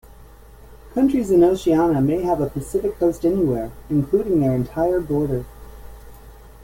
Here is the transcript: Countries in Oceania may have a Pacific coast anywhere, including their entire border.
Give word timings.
Countries 0.95 1.29
in 1.29 1.43
Oceania 1.43 2.01
may 2.01 2.23
have 2.23 2.41
a 2.41 2.49
Pacific 2.49 2.97
coast 2.97 3.23
anywhere, 3.23 3.71
including 3.87 4.39
their 4.39 4.55
entire 4.55 4.99
border. 4.99 5.45